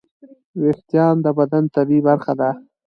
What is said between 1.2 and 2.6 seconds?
د بدن طبیعي برخه ده.